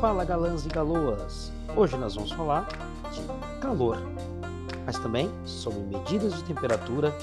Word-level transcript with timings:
Fala 0.00 0.24
galãs 0.24 0.64
e 0.64 0.68
galoas! 0.70 1.52
Hoje 1.76 1.94
nós 1.98 2.14
vamos 2.14 2.32
falar 2.32 2.66
de 3.12 3.20
calor, 3.60 3.98
mas 4.86 4.98
também 4.98 5.30
sobre 5.44 5.80
medidas 5.80 6.32
de 6.36 6.44
temperatura, 6.44 7.14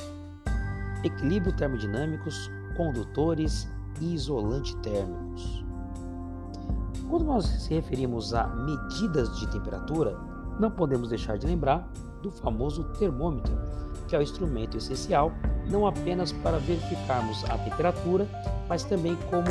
equilíbrio 1.03 1.51
termodinâmicos, 1.53 2.51
condutores 2.75 3.67
e 3.99 4.13
isolante 4.13 4.77
térmicos. 4.77 5.65
Quando 7.09 7.25
nós 7.25 7.45
se 7.47 7.73
referimos 7.73 8.35
a 8.35 8.45
medidas 8.45 9.35
de 9.39 9.47
temperatura, 9.47 10.15
não 10.59 10.69
podemos 10.69 11.09
deixar 11.09 11.35
de 11.39 11.47
lembrar 11.47 11.91
do 12.21 12.29
famoso 12.29 12.83
termômetro, 12.99 13.57
que 14.07 14.15
é 14.15 14.19
o 14.19 14.21
instrumento 14.21 14.77
essencial 14.77 15.31
não 15.67 15.87
apenas 15.87 16.31
para 16.31 16.59
verificarmos 16.59 17.43
a 17.45 17.57
temperatura, 17.57 18.27
mas 18.69 18.83
também 18.83 19.17
como 19.31 19.49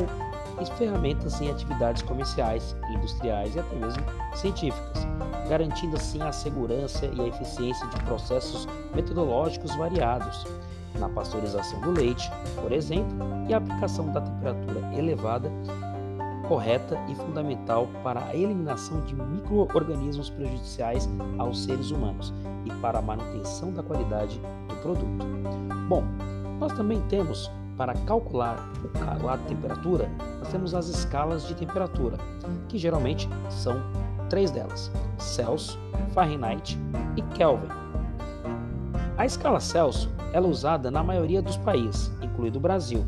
ferramentas 0.70 1.41
em 1.41 1.51
atividades 1.51 2.02
comerciais, 2.02 2.77
industriais 2.91 3.55
e 3.55 3.60
até 3.60 3.77
mesmo 3.77 4.02
científicas, 4.34 5.06
garantindo 5.48 5.97
assim 5.97 6.23
a 6.23 6.33
segurança 6.33 7.06
e 7.06 7.20
a 7.20 7.27
eficiência 7.27 7.87
de 7.88 8.02
processos 8.05 8.66
metodológicos 8.95 9.74
variados, 9.77 10.47
na 10.98 11.09
pasteurização 11.11 11.80
do 11.80 11.91
leite, 11.91 12.30
por 12.61 12.73
exemplo, 12.73 13.16
e 13.48 13.55
a 13.55 13.59
aplicação 13.59 14.11
da 14.12 14.20
temperatura 14.20 14.80
elevada 14.95 15.52
correta 16.48 16.98
e 17.09 17.14
fundamental 17.14 17.88
para 18.02 18.25
a 18.25 18.34
eliminação 18.34 19.00
de 19.02 19.14
microorganismos 19.14 20.30
prejudiciais 20.30 21.09
aos 21.38 21.64
seres 21.64 21.91
humanos 21.91 22.33
e 22.64 22.70
para 22.80 22.98
a 22.98 23.02
manutenção 23.02 23.73
da 23.73 23.83
qualidade 23.83 24.41
do 24.69 24.77
produto. 24.77 25.27
Bom, 25.88 26.05
nós 26.59 26.73
também 26.73 27.00
temos 27.09 27.50
para 27.76 27.94
calcular 28.06 28.56
a 29.28 29.38
temperatura, 29.38 30.10
nós 30.38 30.48
temos 30.48 30.74
as 30.74 30.88
escalas 30.88 31.46
de 31.46 31.55
temperatura, 31.55 32.16
que 32.68 32.78
geralmente 32.78 33.28
são 33.50 33.80
três 34.28 34.50
delas: 34.50 34.91
Celsius, 35.18 35.78
Fahrenheit 36.12 36.78
e 37.16 37.22
Kelvin. 37.36 37.68
A 39.18 39.24
escala 39.24 39.60
Celsius 39.60 40.08
é 40.33 40.41
usada 40.41 40.91
na 40.91 41.02
maioria 41.02 41.41
dos 41.41 41.56
países, 41.56 42.12
incluindo 42.22 42.58
o 42.58 42.60
Brasil. 42.62 43.05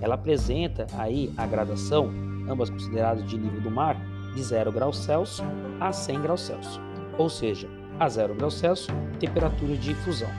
Ela 0.00 0.14
apresenta 0.14 0.86
aí 0.96 1.32
a 1.36 1.46
gradação, 1.46 2.10
ambas 2.48 2.70
consideradas 2.70 3.28
de 3.28 3.36
nível 3.36 3.60
do 3.60 3.70
mar, 3.70 3.96
de 4.34 4.42
0 4.42 4.72
graus 4.72 4.98
Celsius 4.98 5.42
a 5.80 5.92
100 5.92 6.22
graus 6.22 6.40
Celsius. 6.42 6.80
Ou 7.18 7.28
seja, 7.28 7.68
a 7.98 8.08
0 8.08 8.34
graus 8.34 8.54
Celsius, 8.54 8.88
temperatura 9.18 9.76
de 9.76 9.94
fusão, 9.96 10.30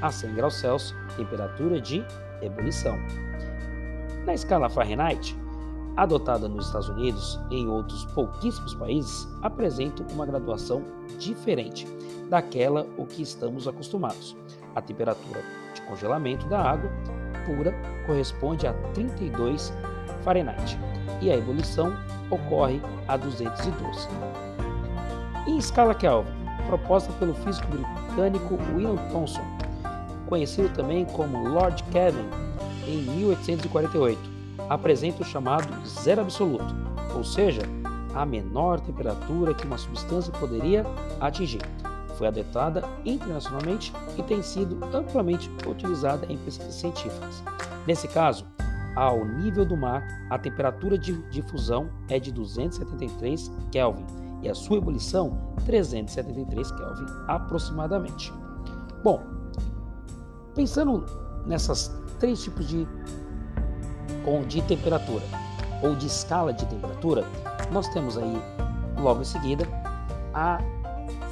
a 0.00 0.10
100 0.10 0.34
graus 0.34 0.54
Celsius, 0.54 0.94
temperatura 1.16 1.80
de 1.80 2.04
ebulição. 2.42 2.98
Na 4.24 4.34
escala 4.34 4.68
Fahrenheit, 4.68 5.36
adotada 5.96 6.48
nos 6.48 6.66
Estados 6.66 6.88
Unidos 6.88 7.40
e 7.50 7.56
em 7.56 7.68
outros 7.68 8.04
pouquíssimos 8.06 8.74
países, 8.74 9.28
apresenta 9.42 10.04
uma 10.12 10.26
graduação 10.26 10.82
diferente 11.18 11.86
daquela 12.28 12.86
o 12.96 13.04
que 13.06 13.22
estamos 13.22 13.66
acostumados. 13.66 14.36
A 14.74 14.80
temperatura 14.80 15.42
de 15.74 15.82
congelamento 15.82 16.46
da 16.48 16.60
água 16.60 16.90
pura 17.44 17.74
corresponde 18.06 18.66
a 18.66 18.72
32 18.94 19.72
Fahrenheit 20.22 20.78
e 21.20 21.30
a 21.30 21.36
ebulição 21.36 21.92
ocorre 22.30 22.80
a 23.08 23.16
212. 23.16 24.08
Em 25.46 25.58
escala 25.58 25.94
Kelvin, 25.94 26.30
proposta 26.66 27.12
pelo 27.14 27.34
físico 27.34 27.66
britânico 27.68 28.58
William 28.74 28.96
Thomson, 29.10 29.42
conhecido 30.30 30.72
também 30.72 31.04
como 31.04 31.48
Lord 31.48 31.82
Kelvin, 31.90 32.24
em 32.86 33.02
1848, 33.02 34.18
apresenta 34.68 35.22
o 35.22 35.26
chamado 35.26 35.68
zero 35.86 36.22
absoluto, 36.22 36.74
ou 37.14 37.24
seja, 37.24 37.62
a 38.14 38.24
menor 38.24 38.80
temperatura 38.80 39.52
que 39.52 39.66
uma 39.66 39.76
substância 39.76 40.32
poderia 40.32 40.86
atingir. 41.20 41.60
Foi 42.16 42.28
adotada 42.28 42.84
internacionalmente 43.04 43.92
e 44.16 44.22
tem 44.22 44.40
sido 44.42 44.78
amplamente 44.94 45.50
utilizada 45.66 46.26
em 46.30 46.38
pesquisas 46.38 46.74
científicas. 46.74 47.42
Nesse 47.86 48.06
caso, 48.08 48.46
ao 48.94 49.24
nível 49.24 49.64
do 49.64 49.76
mar, 49.76 50.04
a 50.28 50.38
temperatura 50.38 50.98
de 50.98 51.12
difusão 51.30 51.88
é 52.08 52.18
de 52.18 52.30
273 52.30 53.50
Kelvin 53.70 54.04
e 54.42 54.48
a 54.48 54.54
sua 54.54 54.78
ebulição 54.78 55.54
373 55.64 56.70
Kelvin 56.72 57.06
aproximadamente. 57.26 58.32
Bom, 59.02 59.22
pensando 60.60 61.06
nessas 61.46 61.90
três 62.18 62.42
tipos 62.42 62.68
de, 62.68 62.86
de 64.46 64.60
temperatura 64.60 65.24
ou 65.82 65.94
de 65.94 66.06
escala 66.06 66.52
de 66.52 66.66
temperatura, 66.66 67.24
nós 67.72 67.88
temos 67.88 68.18
aí 68.18 68.42
logo 68.98 69.22
em 69.22 69.24
seguida 69.24 69.66
a 70.34 70.58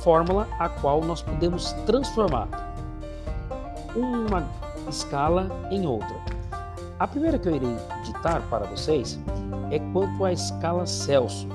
fórmula 0.00 0.48
a 0.58 0.70
qual 0.70 1.04
nós 1.04 1.20
podemos 1.20 1.72
transformar 1.84 2.48
uma 3.94 4.48
escala 4.88 5.46
em 5.70 5.86
outra. 5.86 6.16
A 6.98 7.06
primeira 7.06 7.38
que 7.38 7.50
eu 7.50 7.56
irei 7.56 7.76
ditar 8.04 8.40
para 8.48 8.64
vocês 8.64 9.20
é 9.70 9.78
quanto 9.92 10.24
à 10.24 10.32
escala 10.32 10.86
Celsius, 10.86 11.46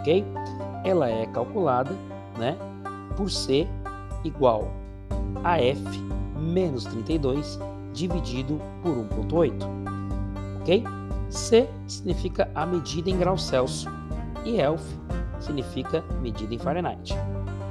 ok? 0.00 0.24
Ela 0.82 1.10
é 1.10 1.26
calculada, 1.26 1.90
né, 2.38 2.56
por 3.14 3.30
C 3.30 3.68
igual 4.24 4.72
a 5.44 5.60
F 5.60 6.21
menos 6.42 6.84
32 6.84 7.58
dividido 7.92 8.60
por 8.82 8.92
1,8. 8.92 9.52
Ok? 10.60 10.84
C 11.30 11.68
significa 11.86 12.50
a 12.54 12.66
medida 12.66 13.10
em 13.10 13.16
graus 13.16 13.44
Celsius 13.44 13.86
e 14.44 14.60
ELF 14.60 14.84
significa 15.40 16.04
medida 16.20 16.54
em 16.54 16.58
Fahrenheit. 16.58 17.14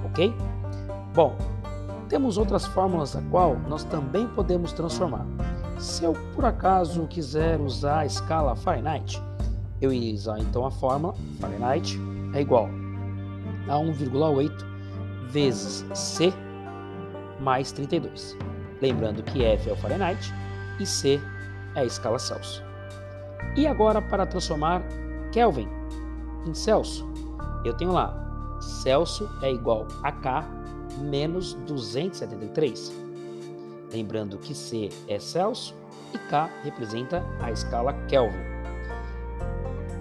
Ok? 0.05 0.33
Bom, 1.13 1.35
temos 2.09 2.37
outras 2.37 2.65
fórmulas 2.65 3.15
a 3.15 3.21
qual 3.29 3.57
nós 3.67 3.83
também 3.83 4.27
podemos 4.27 4.73
transformar. 4.73 5.25
Se 5.77 6.03
eu 6.03 6.13
por 6.35 6.45
acaso 6.45 7.07
quiser 7.07 7.59
usar 7.59 7.99
a 7.99 8.05
escala 8.05 8.55
Fahrenheit, 8.55 9.21
eu 9.81 9.91
iria 9.91 10.13
usar 10.13 10.39
então 10.39 10.65
a 10.65 10.71
fórmula 10.71 11.15
Fahrenheit 11.39 11.99
é 12.33 12.41
igual 12.41 12.69
a 13.67 13.75
1,8 13.75 14.51
vezes 15.29 15.85
C 15.93 16.33
mais 17.39 17.71
32. 17.71 18.37
Lembrando 18.81 19.21
que 19.21 19.43
F 19.43 19.69
é 19.69 19.73
o 19.73 19.75
Fahrenheit 19.75 20.33
e 20.79 20.85
C 20.85 21.21
é 21.75 21.81
a 21.81 21.85
escala 21.85 22.17
Celsius. 22.17 22.63
E 23.55 23.67
agora 23.67 24.01
para 24.01 24.25
transformar 24.25 24.81
Kelvin 25.31 25.67
em 26.47 26.53
Celsius, 26.53 27.05
eu 27.63 27.73
tenho 27.75 27.91
lá 27.91 28.17
Celsius 28.59 29.29
é 29.43 29.51
igual 29.51 29.87
a 30.03 30.11
K 30.11 30.43
menos 30.99 31.53
273. 31.65 32.91
Lembrando 33.93 34.37
que 34.37 34.55
C 34.55 34.89
é 35.07 35.19
Celsius 35.19 35.75
e 36.13 36.17
K 36.17 36.49
representa 36.63 37.23
a 37.39 37.51
escala 37.51 37.93
Kelvin. 38.07 38.51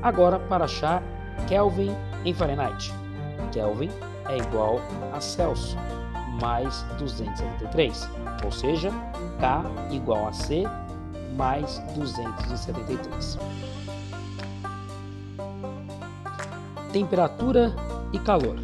Agora 0.02 0.38
para 0.38 0.64
achar 0.64 1.02
Kelvin 1.46 1.94
em 2.24 2.32
Fahrenheit. 2.32 2.92
Kelvin 3.52 3.90
é 4.28 4.38
igual 4.38 4.80
a 5.12 5.20
Celsius 5.20 5.76
mais 6.40 6.82
273, 6.98 8.08
ou 8.44 8.50
seja, 8.50 8.90
K 9.38 9.64
igual 9.90 10.28
a 10.28 10.32
C 10.32 10.64
mais 11.36 11.78
273. 11.94 13.38
Temperatura 16.92 17.74
e 18.12 18.18
calor. 18.18 18.56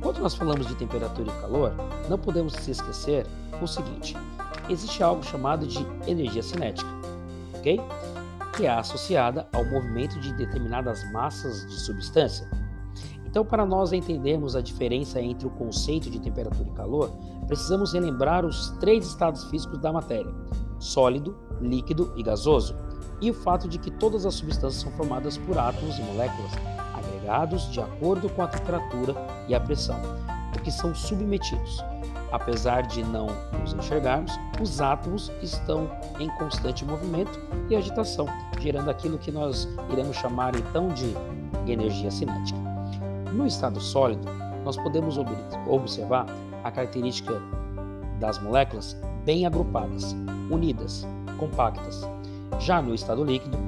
Quando 0.00 0.18
nós 0.18 0.34
falamos 0.34 0.66
de 0.66 0.74
temperatura 0.74 1.30
e 1.30 1.40
calor, 1.40 1.72
não 2.08 2.18
podemos 2.18 2.54
se 2.54 2.70
esquecer 2.70 3.26
o 3.60 3.66
seguinte: 3.66 4.16
existe 4.68 5.02
algo 5.02 5.22
chamado 5.22 5.66
de 5.66 5.86
energia 6.06 6.42
cinética, 6.42 6.88
ok? 7.54 7.80
Que 8.56 8.66
é 8.66 8.70
associada 8.70 9.48
ao 9.52 9.64
movimento 9.64 10.18
de 10.20 10.32
determinadas 10.34 11.10
massas 11.12 11.66
de 11.66 11.74
substância 11.80 12.48
então, 13.34 13.44
para 13.44 13.66
nós 13.66 13.92
entendermos 13.92 14.54
a 14.54 14.60
diferença 14.60 15.20
entre 15.20 15.44
o 15.44 15.50
conceito 15.50 16.08
de 16.08 16.20
temperatura 16.20 16.68
e 16.68 16.72
calor, 16.72 17.10
precisamos 17.48 17.92
relembrar 17.92 18.46
os 18.46 18.70
três 18.78 19.04
estados 19.04 19.42
físicos 19.46 19.80
da 19.80 19.92
matéria: 19.92 20.32
sólido, 20.78 21.36
líquido 21.60 22.12
e 22.16 22.22
gasoso, 22.22 22.76
e 23.20 23.32
o 23.32 23.34
fato 23.34 23.68
de 23.68 23.76
que 23.76 23.90
todas 23.90 24.24
as 24.24 24.34
substâncias 24.34 24.82
são 24.82 24.92
formadas 24.92 25.36
por 25.36 25.58
átomos 25.58 25.98
e 25.98 26.02
moléculas 26.02 26.52
agregados 26.94 27.68
de 27.72 27.80
acordo 27.80 28.28
com 28.28 28.40
a 28.40 28.46
temperatura 28.46 29.16
e 29.48 29.54
a 29.56 29.58
pressão, 29.58 30.00
o 30.56 30.62
que 30.62 30.70
são 30.70 30.94
submetidos. 30.94 31.84
Apesar 32.30 32.82
de 32.82 33.02
não 33.02 33.26
nos 33.60 33.72
enxergarmos, 33.72 34.30
os 34.62 34.80
átomos 34.80 35.32
estão 35.42 35.90
em 36.20 36.28
constante 36.36 36.84
movimento 36.84 37.36
e 37.68 37.74
agitação, 37.74 38.26
gerando 38.60 38.90
aquilo 38.90 39.18
que 39.18 39.32
nós 39.32 39.68
iremos 39.90 40.16
chamar 40.16 40.54
então 40.54 40.86
de 40.90 41.16
energia 41.66 42.12
cinética. 42.12 42.63
No 43.34 43.48
estado 43.48 43.80
sólido, 43.80 44.28
nós 44.64 44.76
podemos 44.76 45.18
observar 45.66 46.24
a 46.62 46.70
característica 46.70 47.42
das 48.20 48.38
moléculas 48.38 48.96
bem 49.24 49.44
agrupadas, 49.44 50.14
unidas, 50.48 51.04
compactas. 51.36 52.08
Já 52.60 52.80
no 52.80 52.94
estado 52.94 53.24
líquido, 53.24 53.58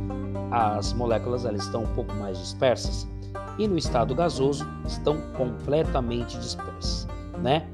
as 0.52 0.92
moléculas 0.92 1.44
elas 1.44 1.64
estão 1.64 1.82
um 1.82 1.94
pouco 1.94 2.14
mais 2.14 2.38
dispersas 2.38 3.08
e 3.58 3.66
no 3.66 3.76
estado 3.76 4.14
gasoso 4.14 4.64
estão 4.86 5.20
completamente 5.36 6.38
dispersas, 6.38 7.08
né? 7.42 7.68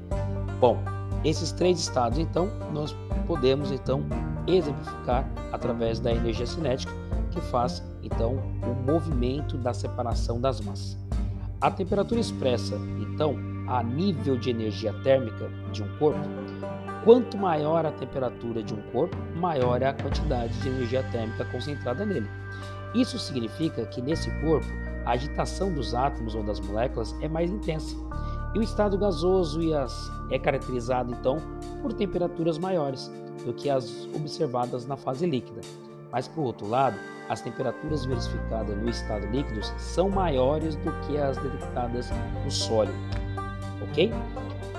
Bom, 0.59 0.79
esses 1.23 1.51
três 1.51 1.79
estados 1.79 2.17
então 2.17 2.49
nós 2.73 2.95
podemos 3.27 3.71
então 3.71 4.03
exemplificar 4.47 5.29
através 5.51 5.99
da 5.99 6.11
energia 6.11 6.47
cinética 6.47 6.91
que 7.29 7.39
faz 7.39 7.83
então 8.01 8.33
o 8.63 8.91
movimento 8.91 9.57
da 9.57 9.75
separação 9.75 10.41
das 10.41 10.59
massas. 10.59 11.02
A 11.63 11.71
temperatura 11.71 12.19
expressa 12.19 12.75
então 12.99 13.37
a 13.69 13.81
nível 13.81 14.35
de 14.35 14.49
energia 14.49 14.91
térmica 15.01 15.49
de 15.71 15.81
um 15.81 15.97
corpo, 15.97 16.19
quanto 17.05 17.37
maior 17.37 17.85
a 17.85 17.91
temperatura 17.93 18.61
de 18.61 18.73
um 18.73 18.81
corpo, 18.91 19.15
maior 19.37 19.81
é 19.81 19.85
a 19.85 19.93
quantidade 19.93 20.51
de 20.59 20.67
energia 20.67 21.01
térmica 21.03 21.45
concentrada 21.45 22.05
nele. 22.05 22.29
Isso 22.93 23.17
significa 23.17 23.85
que 23.85 24.01
nesse 24.01 24.29
corpo 24.41 24.67
a 25.05 25.11
agitação 25.11 25.73
dos 25.73 25.95
átomos 25.95 26.35
ou 26.35 26.43
das 26.43 26.59
moléculas 26.59 27.15
é 27.21 27.29
mais 27.29 27.49
intensa. 27.49 27.95
E 28.53 28.59
o 28.59 28.61
estado 28.61 28.97
gasoso 28.97 29.61
é 30.31 30.37
caracterizado 30.37 31.13
então 31.13 31.37
por 31.81 31.93
temperaturas 31.93 32.57
maiores 32.57 33.09
do 33.45 33.53
que 33.53 33.69
as 33.69 34.05
observadas 34.13 34.85
na 34.85 34.97
fase 34.97 35.25
líquida. 35.25 35.61
Mas 36.11 36.27
por 36.27 36.41
outro 36.41 36.67
lado, 36.67 36.97
as 37.33 37.41
temperaturas 37.41 38.05
verificadas 38.05 38.77
no 38.77 38.89
estado 38.89 39.25
líquido 39.27 39.59
são 39.77 40.07
maiores 40.09 40.75
do 40.77 40.91
que 41.01 41.17
as 41.17 41.35
detectadas 41.37 42.09
no 42.43 42.51
sólido, 42.51 42.97
ok? 43.81 44.13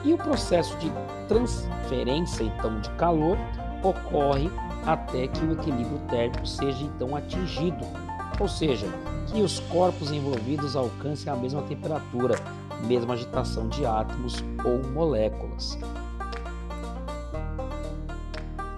E 0.04 0.14
o 0.14 0.16
processo 0.16 0.76
de 0.78 0.90
transferência 1.26 2.44
então 2.44 2.80
de 2.80 2.88
calor 2.90 3.36
ocorre 3.82 4.48
até 4.86 5.26
que 5.26 5.44
o 5.44 5.52
equilíbrio 5.52 5.98
térmico 6.08 6.46
seja 6.46 6.84
então 6.84 7.16
atingido, 7.16 7.84
ou 8.38 8.48
seja, 8.48 8.86
que 9.26 9.42
os 9.42 9.58
corpos 9.60 10.12
envolvidos 10.12 10.76
alcancem 10.76 11.32
a 11.32 11.36
mesma 11.36 11.62
temperatura, 11.62 12.38
mesma 12.86 13.14
agitação 13.14 13.68
de 13.68 13.84
átomos 13.84 14.44
ou 14.64 14.78
moléculas. 14.92 15.76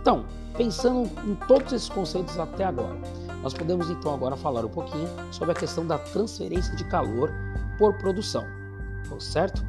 Então, 0.00 0.25
pensando 0.56 1.11
em 1.26 1.34
todos 1.46 1.72
esses 1.72 1.88
conceitos 1.88 2.38
até 2.38 2.64
agora, 2.64 2.96
nós 3.46 3.54
podemos 3.54 3.88
então 3.88 4.12
agora 4.12 4.34
falar 4.34 4.64
um 4.64 4.69
pouquinho 4.69 5.08
sobre 5.31 5.52
a 5.52 5.54
questão 5.54 5.87
da 5.87 5.96
transferência 5.96 6.75
de 6.75 6.82
calor 6.82 7.32
por 7.78 7.96
produção, 7.96 8.43
certo? 9.20 9.64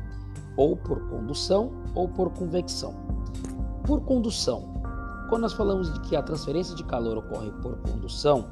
Ou 0.55 0.75
por 0.75 0.99
condução 1.07 1.71
ou 1.93 2.09
por 2.09 2.31
convecção. 2.31 2.95
Por 3.85 4.01
condução, 4.01 4.81
quando 5.29 5.43
nós 5.43 5.53
falamos 5.53 5.93
de 5.93 5.99
que 5.99 6.15
a 6.15 6.23
transferência 6.23 6.75
de 6.75 6.83
calor 6.85 7.19
ocorre 7.19 7.51
por 7.61 7.77
condução, 7.77 8.47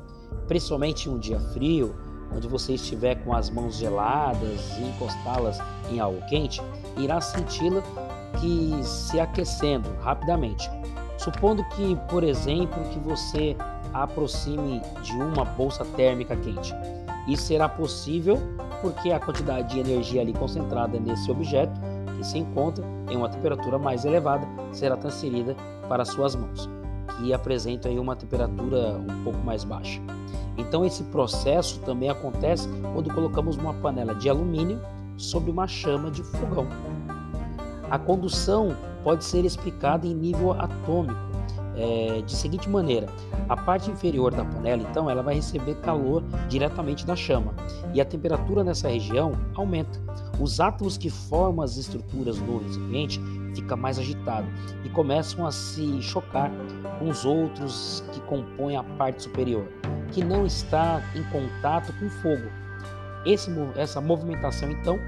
principalmente 0.47 1.09
em 1.09 1.13
um 1.13 1.17
dia 1.17 1.39
frio, 1.39 1.95
onde 2.31 2.47
você 2.47 2.75
estiver 2.75 3.15
com 3.23 3.33
as 3.33 3.49
mãos 3.49 3.77
geladas 3.77 4.77
e 4.77 4.83
encostá-las 4.83 5.57
em 5.89 5.99
algo 5.99 6.23
quente, 6.27 6.61
irá 6.97 7.19
senti-la 7.19 7.81
que 8.39 8.79
se 8.83 9.19
aquecendo 9.19 9.89
rapidamente. 10.01 10.69
Supondo 11.17 11.63
que, 11.69 11.95
por 12.09 12.23
exemplo, 12.23 12.83
que 12.91 12.99
você 12.99 13.57
aproxime 14.03 14.81
de 15.01 15.13
uma 15.13 15.45
bolsa 15.45 15.85
térmica 15.85 16.35
quente. 16.35 16.73
Isso 17.27 17.43
será 17.43 17.67
possível 17.67 18.37
porque 18.81 19.11
a 19.11 19.19
quantidade 19.19 19.73
de 19.73 19.79
energia 19.79 20.21
ali 20.21 20.33
concentrada 20.33 20.99
nesse 20.99 21.31
objeto 21.31 21.79
que 22.17 22.23
se 22.23 22.37
encontra 22.37 22.85
em 23.09 23.17
uma 23.17 23.29
temperatura 23.29 23.79
mais 23.79 24.05
elevada 24.05 24.47
será 24.71 24.95
transferida 24.95 25.55
para 25.87 26.05
suas 26.05 26.35
mãos, 26.35 26.69
que 27.17 27.33
apresentam 27.33 27.91
aí 27.91 27.97
uma 27.97 28.15
temperatura 28.15 28.97
um 28.97 29.23
pouco 29.23 29.39
mais 29.39 29.63
baixa. 29.63 29.99
Então 30.57 30.85
esse 30.85 31.03
processo 31.05 31.79
também 31.81 32.09
acontece 32.09 32.69
quando 32.93 33.13
colocamos 33.13 33.57
uma 33.57 33.73
panela 33.73 34.13
de 34.13 34.29
alumínio 34.29 34.79
sobre 35.17 35.51
uma 35.51 35.67
chama 35.67 36.11
de 36.11 36.23
fogão. 36.23 36.67
A 37.89 37.97
condução 37.97 38.75
pode 39.03 39.23
ser 39.23 39.45
explicada 39.45 40.07
em 40.07 40.13
nível 40.13 40.53
atômico, 40.53 41.19
é, 41.77 42.21
de 42.21 42.35
seguinte 42.35 42.69
maneira: 42.69 43.07
a 43.47 43.55
parte 43.55 43.89
inferior 43.89 44.33
da 44.33 44.45
panela, 44.45 44.81
então, 44.81 45.09
ela 45.09 45.21
vai 45.21 45.35
receber 45.35 45.75
calor 45.75 46.23
diretamente 46.47 47.05
da 47.05 47.15
chama 47.15 47.53
e 47.93 48.01
a 48.01 48.05
temperatura 48.05 48.63
nessa 48.63 48.89
região 48.89 49.33
aumenta. 49.55 49.99
Os 50.39 50.59
átomos 50.59 50.97
que 50.97 51.09
formam 51.09 51.63
as 51.63 51.77
estruturas 51.77 52.37
do 52.37 52.59
recipiente 52.59 53.21
fica 53.55 53.75
mais 53.75 53.97
agitado 53.97 54.47
e 54.83 54.89
começam 54.89 55.45
a 55.45 55.51
se 55.51 56.01
chocar 56.01 56.51
com 56.99 57.09
os 57.09 57.25
outros 57.25 58.03
que 58.11 58.19
compõem 58.21 58.75
a 58.75 58.83
parte 58.83 59.23
superior, 59.23 59.65
que 60.11 60.23
não 60.23 60.45
está 60.45 61.01
em 61.15 61.23
contato 61.23 61.93
com 61.99 62.05
o 62.05 62.09
fogo. 62.09 62.49
Esse, 63.25 63.49
essa 63.75 63.99
movimentação 63.99 64.69
então 64.69 64.99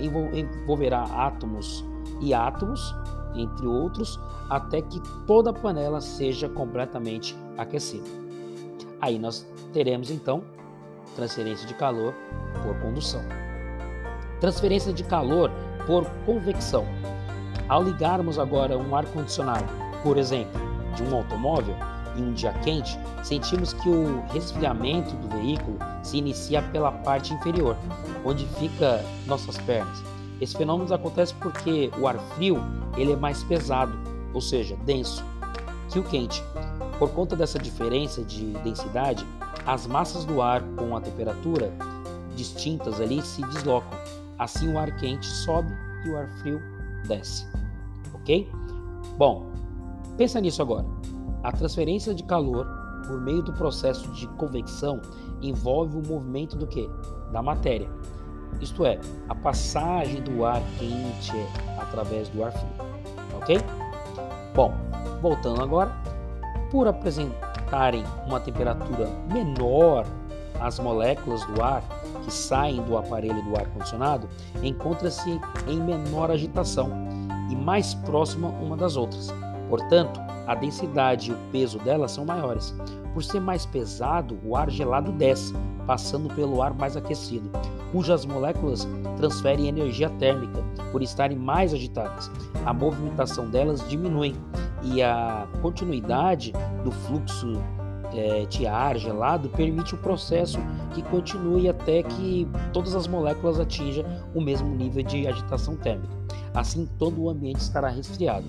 envolverá 0.00 1.02
átomos 1.02 1.84
e 2.20 2.34
átomos, 2.34 2.94
entre 3.40 3.66
outros, 3.66 4.20
até 4.48 4.80
que 4.80 5.00
toda 5.26 5.50
a 5.50 5.52
panela 5.52 6.00
seja 6.00 6.48
completamente 6.48 7.36
aquecida. 7.56 8.08
Aí 9.00 9.18
nós 9.18 9.46
teremos 9.72 10.10
então 10.10 10.42
transferência 11.14 11.66
de 11.66 11.74
calor 11.74 12.14
por 12.62 12.78
condução. 12.80 13.22
Transferência 14.40 14.92
de 14.92 15.02
calor 15.04 15.50
por 15.86 16.04
convecção. 16.24 16.84
Ao 17.68 17.82
ligarmos 17.82 18.38
agora 18.38 18.76
um 18.78 18.94
ar-condicionado, 18.94 19.66
por 20.02 20.18
exemplo, 20.18 20.60
de 20.94 21.02
um 21.02 21.16
automóvel, 21.16 21.74
em 22.16 22.22
um 22.22 22.32
dia 22.32 22.52
quente, 22.64 22.98
sentimos 23.22 23.72
que 23.72 23.88
o 23.88 24.22
resfriamento 24.32 25.14
do 25.16 25.28
veículo 25.36 25.78
se 26.02 26.18
inicia 26.18 26.62
pela 26.62 26.92
parte 26.92 27.34
inferior, 27.34 27.76
onde 28.24 28.46
fica 28.46 29.04
nossas 29.26 29.58
pernas. 29.58 30.15
Esse 30.40 30.56
fenômeno 30.56 30.92
acontece 30.92 31.34
porque 31.34 31.90
o 31.98 32.06
ar 32.06 32.18
frio 32.34 32.58
ele 32.96 33.12
é 33.12 33.16
mais 33.16 33.42
pesado, 33.42 33.92
ou 34.34 34.40
seja, 34.40 34.76
denso, 34.84 35.24
que 35.90 35.98
o 35.98 36.02
quente. 36.02 36.42
Por 36.98 37.10
conta 37.10 37.36
dessa 37.36 37.58
diferença 37.58 38.22
de 38.22 38.44
densidade, 38.64 39.26
as 39.66 39.86
massas 39.86 40.24
do 40.24 40.40
ar 40.40 40.62
com 40.76 40.96
a 40.96 41.00
temperatura 41.00 41.72
distintas 42.34 43.00
ali 43.00 43.22
se 43.22 43.42
deslocam. 43.46 43.98
Assim 44.38 44.72
o 44.72 44.78
ar 44.78 44.94
quente 44.96 45.26
sobe 45.26 45.70
e 46.04 46.10
o 46.10 46.16
ar 46.16 46.28
frio 46.40 46.60
desce. 47.08 47.46
Ok? 48.14 48.48
Bom, 49.16 49.46
pensa 50.16 50.40
nisso 50.40 50.60
agora. 50.60 50.86
A 51.42 51.50
transferência 51.52 52.14
de 52.14 52.22
calor 52.24 52.66
por 53.06 53.20
meio 53.20 53.42
do 53.42 53.52
processo 53.52 54.10
de 54.12 54.26
convecção 54.28 55.00
envolve 55.40 55.96
o 55.96 56.06
movimento 56.06 56.56
do 56.56 56.66
que? 56.66 56.88
Da 57.32 57.42
matéria. 57.42 57.90
Isto 58.60 58.86
é, 58.86 58.98
a 59.28 59.34
passagem 59.34 60.22
do 60.22 60.44
ar 60.44 60.62
quente 60.78 61.32
através 61.78 62.28
do 62.28 62.44
ar 62.44 62.52
frio. 62.52 62.68
Ok? 63.36 63.58
Bom, 64.54 64.72
voltando 65.20 65.62
agora, 65.62 65.90
por 66.70 66.88
apresentarem 66.88 68.04
uma 68.26 68.40
temperatura 68.40 69.08
menor, 69.32 70.06
as 70.60 70.78
moléculas 70.78 71.44
do 71.44 71.62
ar 71.62 71.82
que 72.24 72.32
saem 72.32 72.82
do 72.82 72.96
aparelho 72.96 73.42
do 73.42 73.56
ar 73.56 73.66
condicionado 73.66 74.28
encontram-se 74.62 75.38
em 75.68 75.80
menor 75.80 76.30
agitação 76.30 76.90
e 77.50 77.54
mais 77.54 77.94
próxima 77.94 78.48
uma 78.48 78.76
das 78.76 78.96
outras. 78.96 79.32
Portanto, 79.68 80.20
a 80.46 80.54
densidade 80.54 81.30
e 81.30 81.34
o 81.34 81.38
peso 81.50 81.78
delas 81.78 82.12
são 82.12 82.24
maiores. 82.24 82.74
Por 83.12 83.24
ser 83.24 83.40
mais 83.40 83.64
pesado, 83.64 84.38
o 84.44 84.56
ar 84.56 84.70
gelado 84.70 85.10
desce, 85.12 85.54
passando 85.86 86.32
pelo 86.34 86.62
ar 86.62 86.74
mais 86.74 86.96
aquecido, 86.96 87.50
cujas 87.92 88.26
moléculas 88.26 88.86
transferem 89.16 89.68
energia 89.68 90.10
térmica 90.10 90.62
por 90.92 91.02
estarem 91.02 91.38
mais 91.38 91.72
agitadas. 91.72 92.30
A 92.64 92.72
movimentação 92.72 93.48
delas 93.48 93.86
diminui 93.88 94.36
e 94.82 95.02
a 95.02 95.46
continuidade 95.62 96.52
do 96.84 96.92
fluxo 96.92 97.54
é, 98.12 98.44
de 98.46 98.66
ar 98.66 98.96
gelado 98.96 99.48
permite 99.48 99.94
o 99.94 99.98
processo 99.98 100.58
que 100.92 101.02
continue 101.02 101.68
até 101.68 102.02
que 102.02 102.46
todas 102.72 102.94
as 102.94 103.06
moléculas 103.06 103.58
atinjam 103.58 104.04
o 104.34 104.40
mesmo 104.40 104.68
nível 104.68 105.02
de 105.02 105.26
agitação 105.26 105.76
térmica. 105.76 106.25
Assim, 106.56 106.88
todo 106.98 107.22
o 107.22 107.28
ambiente 107.28 107.60
estará 107.60 107.88
resfriado. 107.88 108.46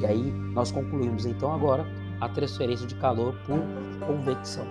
E 0.00 0.06
aí, 0.06 0.32
nós 0.54 0.72
concluímos 0.72 1.26
então 1.26 1.52
agora 1.52 1.86
a 2.18 2.26
transferência 2.26 2.86
de 2.86 2.94
calor 2.94 3.34
por 3.46 3.60
convecção. 4.06 4.64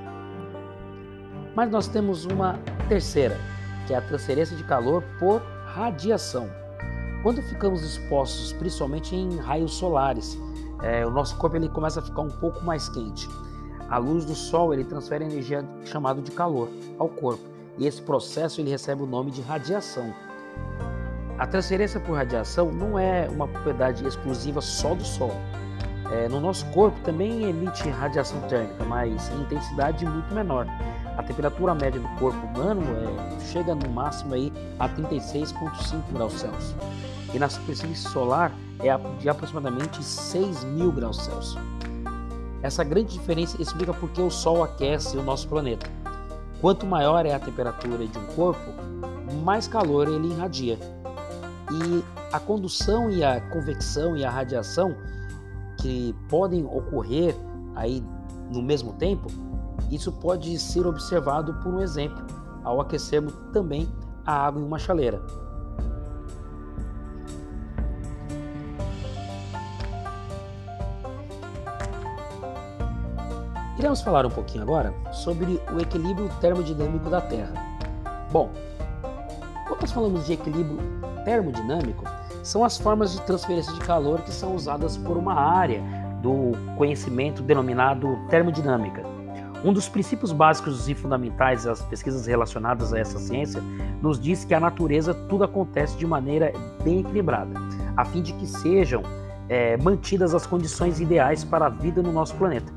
Mas 1.56 1.70
nós 1.70 1.88
temos 1.88 2.26
uma 2.26 2.58
terceira, 2.90 3.38
que 3.86 3.94
é 3.94 3.98
a 3.98 4.02
transferência 4.02 4.58
de 4.58 4.64
calor 4.64 5.04
por 5.20 5.44
radiação. 5.68 6.50
Quando 7.22 7.40
ficamos 7.44 7.84
expostos, 7.84 8.52
principalmente 8.54 9.16
em 9.16 9.38
raios 9.38 9.76
solares, 9.76 10.36
é, 10.82 11.06
o 11.06 11.12
nosso 11.12 11.38
corpo 11.38 11.56
ele 11.58 11.70
começa 11.70 12.00
a 12.00 12.04
ficar 12.04 12.22
um 12.22 12.32
pouco 12.32 12.66
mais 12.66 12.90
quente. 12.90 13.30
A 13.90 14.00
luz 14.00 14.26
do 14.26 14.34
sol 14.34 14.74
ele 14.74 14.86
transfere 14.86 15.24
energia 15.24 15.64
chamada 15.86 16.20
de 16.20 16.32
calor 16.32 16.68
ao 16.98 17.10
corpo 17.10 17.44
e 17.78 17.86
esse 17.86 18.02
processo 18.02 18.60
ele 18.60 18.72
recebe 18.72 19.04
o 19.04 19.06
nome 19.06 19.30
de 19.30 19.42
radiação. 19.42 20.12
A 21.42 21.48
transferência 21.48 22.00
por 22.00 22.16
radiação 22.16 22.72
não 22.72 23.00
é 23.00 23.28
uma 23.28 23.48
propriedade 23.48 24.06
exclusiva 24.06 24.62
só 24.62 24.94
do 24.94 25.04
sol. 25.04 25.32
É, 26.12 26.30
no 26.30 26.40
nosso 26.40 26.64
corpo 26.68 27.00
também 27.00 27.50
emite 27.50 27.90
radiação 27.90 28.40
térmica, 28.42 28.86
mas 28.86 29.28
em 29.32 29.42
intensidade 29.42 30.06
muito 30.06 30.32
menor. 30.36 30.68
a 31.18 31.24
temperatura 31.24 31.74
média 31.74 32.00
do 32.00 32.08
corpo 32.20 32.38
humano 32.46 32.84
é, 32.84 33.40
chega 33.40 33.74
no 33.74 33.90
máximo 33.90 34.36
aí 34.36 34.54
a 34.78 34.88
36,5 34.88 36.14
graus 36.14 36.34
Celsius. 36.34 36.76
E 37.34 37.40
na 37.40 37.50
superfície 37.50 38.08
solar 38.08 38.52
é 38.80 38.96
de 39.20 39.28
aproximadamente 39.28 40.04
6 40.04 40.64
mil 40.66 40.92
graus 40.92 41.26
Celsius. 41.26 41.58
Essa 42.62 42.84
grande 42.84 43.14
diferença 43.14 43.60
explica 43.60 43.96
por 43.96 44.12
que 44.12 44.22
o 44.22 44.30
Sol 44.30 44.64
aquece 44.64 45.18
o 45.18 45.24
nosso 45.24 45.48
planeta. 45.48 45.90
Quanto 46.62 46.86
maior 46.86 47.26
é 47.26 47.34
a 47.34 47.40
temperatura 47.40 48.06
de 48.06 48.20
um 48.20 48.26
corpo, 48.36 48.72
mais 49.44 49.68
calor 49.68 50.08
ele 50.08 50.28
irradia. 50.28 50.78
E 51.72 52.04
a 52.34 52.40
condução 52.40 53.10
e 53.10 53.24
a 53.24 53.40
convecção 53.50 54.18
e 54.18 54.26
a 54.26 54.30
radiação 54.30 54.96
que 55.78 56.14
podem 56.30 56.66
ocorrer 56.66 57.36
aí 57.76 58.04
no 58.52 58.62
mesmo 58.62 58.94
tempo, 58.94 59.30
isso 59.90 60.12
pode 60.12 60.58
ser 60.60 60.86
observado 60.86 61.54
por 61.56 61.74
um 61.74 61.82
exemplo 61.82 62.24
ao 62.64 62.82
aquecermos 62.82 63.34
também 63.52 63.88
a 64.26 64.34
água 64.34 64.62
em 64.62 64.66
uma 64.66 64.78
chaleira. 64.78 65.22
Iremos 73.82 74.02
falar 74.02 74.28
um 74.28 74.30
pouquinho 74.30 74.64
agora 74.64 74.94
sobre 75.12 75.60
o 75.74 75.80
equilíbrio 75.80 76.30
termodinâmico 76.40 77.10
da 77.10 77.20
Terra. 77.20 77.54
Bom, 78.32 78.52
quando 79.68 79.82
nós 79.82 79.92
falamos 79.92 80.28
de 80.28 80.34
equilíbrio 80.34 80.78
termodinâmico, 81.24 82.04
são 82.44 82.64
as 82.64 82.78
formas 82.78 83.14
de 83.14 83.22
transferência 83.22 83.74
de 83.74 83.80
calor 83.82 84.22
que 84.22 84.32
são 84.32 84.56
usadas 84.56 84.98
por 84.98 85.18
uma 85.18 85.34
área 85.34 85.82
do 86.22 86.52
conhecimento 86.78 87.42
denominado 87.42 88.18
termodinâmica. 88.30 89.04
Um 89.64 89.72
dos 89.72 89.88
princípios 89.88 90.32
básicos 90.32 90.90
e 90.90 90.96
fundamentais 90.96 91.66
das 91.66 91.82
pesquisas 91.84 92.26
relacionadas 92.26 92.94
a 92.94 93.00
essa 93.00 93.20
ciência 93.20 93.62
nos 94.02 94.20
diz 94.20 94.44
que 94.44 94.56
a 94.56 94.60
natureza 94.60 95.14
tudo 95.14 95.44
acontece 95.44 95.96
de 95.98 96.08
maneira 96.08 96.52
bem 96.84 97.02
equilibrada, 97.02 97.54
a 97.96 98.04
fim 98.04 98.24
de 98.24 98.34
que 98.34 98.48
sejam 98.48 99.04
é, 99.48 99.78
mantidas 99.78 100.34
as 100.34 100.48
condições 100.48 101.00
ideais 101.00 101.44
para 101.44 101.68
a 101.68 101.70
vida 101.70 102.02
no 102.02 102.12
nosso 102.12 102.34
planeta. 102.36 102.74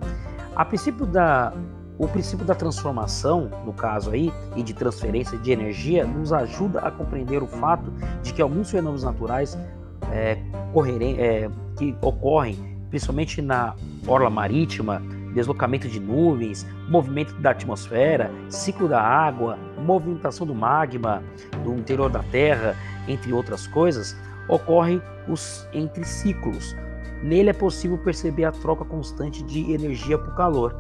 A 0.54 0.64
princípio 0.64 1.06
da, 1.06 1.54
o 1.98 2.08
princípio 2.08 2.44
da 2.44 2.54
transformação, 2.54 3.50
no 3.64 3.72
caso 3.72 4.10
aí, 4.10 4.32
e 4.56 4.62
de 4.62 4.74
transferência 4.74 5.38
de 5.38 5.52
energia, 5.52 6.04
nos 6.04 6.32
ajuda 6.32 6.80
a 6.80 6.90
compreender 6.90 7.42
o 7.42 7.46
fato 7.46 7.92
de 8.22 8.32
que 8.32 8.42
alguns 8.42 8.70
fenômenos 8.70 9.04
naturais 9.04 9.56
é, 10.10 10.38
correrem, 10.72 11.18
é, 11.20 11.48
que 11.76 11.96
ocorrem, 12.00 12.56
principalmente 12.90 13.40
na 13.40 13.74
orla 14.06 14.28
marítima, 14.28 15.00
deslocamento 15.34 15.88
de 15.88 15.98
nuvens, 15.98 16.66
movimento 16.88 17.34
da 17.40 17.50
atmosfera, 17.50 18.30
ciclo 18.48 18.88
da 18.88 19.00
água, 19.00 19.58
movimentação 19.78 20.46
do 20.46 20.54
magma 20.54 21.22
do 21.64 21.74
interior 21.74 22.10
da 22.10 22.22
Terra, 22.24 22.76
entre 23.08 23.32
outras 23.32 23.66
coisas, 23.66 24.16
ocorrem 24.48 25.00
os 25.28 25.66
entre 25.72 26.04
ciclos, 26.04 26.76
Nele 27.24 27.48
é 27.48 27.54
possível 27.54 27.96
perceber 27.96 28.44
a 28.44 28.52
troca 28.52 28.84
constante 28.84 29.42
de 29.44 29.72
energia 29.72 30.18
por 30.18 30.34
calor, 30.34 30.76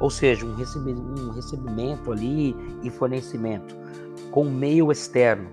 ou 0.00 0.10
seja, 0.10 0.46
um, 0.46 0.50
um 0.52 1.30
recebimento 1.30 2.12
ali 2.12 2.56
e 2.82 2.90
fornecimento 2.90 3.76
com 4.30 4.44
meio 4.44 4.92
externo. 4.92 5.48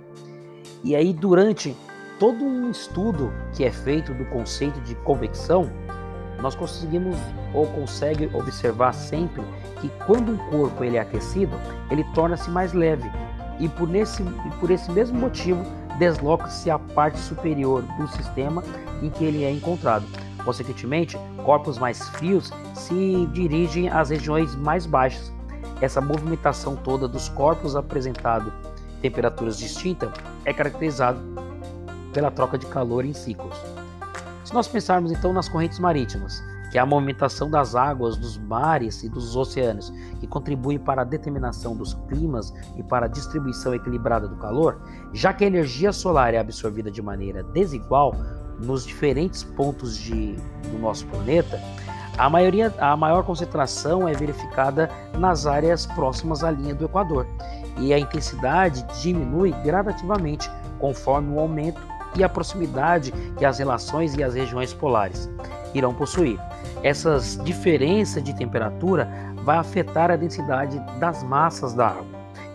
E 0.83 0.95
aí, 0.95 1.13
durante 1.13 1.75
todo 2.19 2.43
um 2.43 2.69
estudo 2.69 3.31
que 3.53 3.63
é 3.63 3.71
feito 3.71 4.13
do 4.13 4.25
conceito 4.25 4.79
de 4.81 4.95
convecção, 4.95 5.69
nós 6.41 6.55
conseguimos 6.55 7.17
ou 7.53 7.65
consegue 7.67 8.29
observar 8.33 8.93
sempre 8.93 9.41
que 9.81 9.89
quando 10.05 10.33
um 10.33 10.37
corpo 10.49 10.83
ele 10.83 10.97
é 10.97 10.99
aquecido, 10.99 11.55
ele 11.89 12.03
torna-se 12.13 12.49
mais 12.49 12.73
leve 12.73 13.09
e 13.59 13.69
por, 13.69 13.87
nesse, 13.87 14.21
por 14.59 14.69
esse 14.69 14.91
mesmo 14.91 15.17
motivo 15.17 15.63
desloca-se 15.97 16.69
a 16.69 16.77
parte 16.77 17.17
superior 17.17 17.81
do 17.81 18.07
sistema 18.09 18.63
em 19.01 19.09
que 19.09 19.23
ele 19.23 19.43
é 19.43 19.51
encontrado. 19.51 20.05
Consequentemente, 20.45 21.17
corpos 21.43 21.79
mais 21.79 22.07
frios 22.09 22.51
se 22.75 23.25
dirigem 23.33 23.89
às 23.89 24.11
regiões 24.11 24.55
mais 24.55 24.85
baixas. 24.85 25.33
Essa 25.81 25.99
movimentação 25.99 26.75
toda 26.75 27.07
dos 27.07 27.27
corpos 27.29 27.75
apresentado 27.75 28.53
temperaturas 29.01 29.57
distintas 29.57 30.11
é 30.45 30.53
caracterizado 30.53 31.19
pela 32.13 32.31
troca 32.31 32.57
de 32.57 32.65
calor 32.67 33.03
em 33.03 33.13
ciclos. 33.13 33.57
Se 34.45 34.53
nós 34.53 34.67
pensarmos 34.67 35.11
então 35.11 35.33
nas 35.33 35.49
correntes 35.49 35.79
marítimas, 35.79 36.41
que 36.71 36.77
é 36.77 36.81
a 36.81 36.85
movimentação 36.85 37.49
das 37.49 37.73
águas 37.73 38.15
dos 38.15 38.37
mares 38.37 39.03
e 39.03 39.09
dos 39.09 39.35
oceanos, 39.35 39.91
que 40.19 40.27
contribuem 40.27 40.77
para 40.77 41.01
a 41.01 41.05
determinação 41.05 41.75
dos 41.75 41.93
climas 42.07 42.53
e 42.77 42.83
para 42.83 43.05
a 43.05 43.09
distribuição 43.09 43.73
equilibrada 43.73 44.27
do 44.27 44.35
calor, 44.35 44.79
já 45.11 45.33
que 45.33 45.43
a 45.43 45.47
energia 45.47 45.91
solar 45.91 46.33
é 46.33 46.37
absorvida 46.37 46.91
de 46.91 47.01
maneira 47.01 47.43
desigual 47.43 48.13
nos 48.59 48.85
diferentes 48.85 49.43
pontos 49.43 49.97
de, 49.97 50.35
do 50.71 50.79
nosso 50.79 51.05
planeta, 51.07 51.61
a, 52.17 52.29
maioria, 52.29 52.73
a 52.79 52.95
maior 52.95 53.23
concentração 53.23 54.07
é 54.07 54.13
verificada 54.13 54.89
nas 55.17 55.45
áreas 55.45 55.85
próximas 55.85 56.43
à 56.43 56.51
linha 56.51 56.73
do 56.73 56.85
Equador, 56.85 57.27
e 57.77 57.93
a 57.93 57.99
intensidade 57.99 58.85
diminui 59.01 59.51
gradativamente 59.63 60.49
conforme 60.79 61.35
o 61.35 61.39
aumento 61.39 61.81
e 62.15 62.23
a 62.23 62.29
proximidade 62.29 63.11
que 63.37 63.45
as 63.45 63.59
relações 63.59 64.15
e 64.15 64.23
as 64.23 64.33
regiões 64.33 64.73
polares 64.73 65.29
irão 65.73 65.93
possuir. 65.93 66.39
Essas 66.81 67.37
diferenças 67.43 68.23
de 68.23 68.33
temperatura 68.33 69.09
vai 69.43 69.57
afetar 69.57 70.09
a 70.09 70.15
densidade 70.15 70.79
das 70.99 71.21
massas 71.23 71.73
da 71.73 71.87
água, 71.87 72.05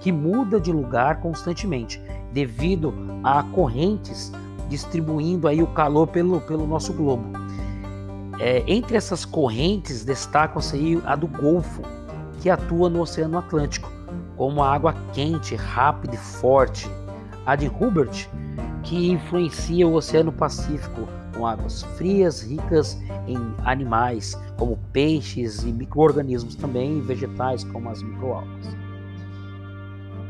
que 0.00 0.10
muda 0.10 0.58
de 0.58 0.72
lugar 0.72 1.20
constantemente 1.20 2.00
devido 2.32 2.94
a 3.22 3.42
correntes 3.42 4.32
distribuindo 4.70 5.46
aí 5.46 5.62
o 5.62 5.66
calor 5.66 6.06
pelo, 6.06 6.40
pelo 6.40 6.66
nosso 6.66 6.94
globo. 6.94 7.26
É, 8.38 8.64
entre 8.66 8.96
essas 8.96 9.26
correntes 9.26 10.02
destacam-se 10.02 11.02
a 11.04 11.14
do 11.14 11.26
Golfo, 11.26 11.82
que 12.40 12.48
atua 12.48 12.88
no 12.88 13.02
Oceano 13.02 13.36
Atlântico, 13.36 13.92
como 14.36 14.62
a 14.62 14.72
água 14.72 14.94
quente, 15.12 15.54
rápida 15.54 16.14
e 16.14 16.18
forte. 16.18 16.88
A 17.44 17.56
de 17.56 17.68
Hubert, 17.68 18.28
que 18.82 19.10
influencia 19.10 19.86
o 19.86 19.94
Oceano 19.94 20.32
Pacífico, 20.32 21.06
com 21.36 21.46
águas 21.46 21.82
frias, 21.96 22.42
ricas 22.42 22.98
em 23.26 23.38
animais, 23.64 24.38
como 24.56 24.78
peixes 24.92 25.62
e 25.64 25.72
micro-organismos 25.72 26.54
também, 26.54 27.00
vegetais, 27.00 27.64
como 27.64 27.88
as 27.88 28.02
microalgas. 28.02 28.76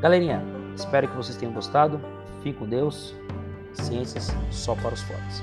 Galerinha, 0.00 0.42
espero 0.74 1.08
que 1.08 1.16
vocês 1.16 1.36
tenham 1.36 1.52
gostado. 1.52 2.00
Fique 2.42 2.58
com 2.58 2.66
Deus. 2.66 3.14
Ciências 3.74 4.28
só 4.50 4.74
para 4.74 4.94
os 4.94 5.02
fortes. 5.02 5.42